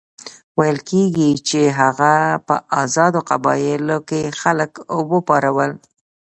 [0.57, 2.13] ویل کېږي چې هغه
[2.47, 4.71] په آزادو قبایلو کې خلک
[5.11, 5.71] وپارول.